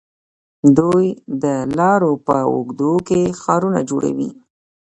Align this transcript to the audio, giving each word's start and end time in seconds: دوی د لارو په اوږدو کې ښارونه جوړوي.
دوی 0.77 1.05
د 1.43 1.45
لارو 1.77 2.11
په 2.27 2.35
اوږدو 2.51 2.93
کې 3.07 3.21
ښارونه 3.41 3.79
جوړوي. 3.89 4.29